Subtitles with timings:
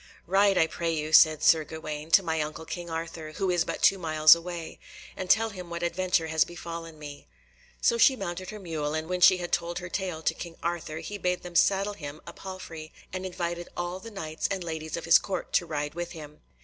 [0.25, 3.83] "Ride, I pray you," said Sir Gawaine, "to my uncle King Arthur, who is but
[3.83, 4.79] two miles away,
[5.15, 7.27] and tell him what adventure has befallen me."
[7.81, 10.97] So she mounted her mule, and when she had told her tale to King Arthur,
[10.97, 15.05] he bade them saddle him a palfrey and invited all the Knights and ladies of
[15.05, 16.41] his Court to ride with him.